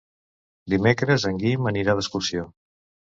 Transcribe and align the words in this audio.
Dimecres 0.75 1.27
en 1.31 1.37
Guim 1.43 1.69
anirà 1.73 1.95
d'excursió. 2.01 2.49